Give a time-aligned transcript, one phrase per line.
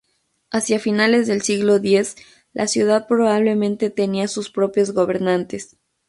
[0.49, 2.15] Hacia finales del siglo X,
[2.53, 5.77] la ciudad probablemente tenía sus propios gobernantes.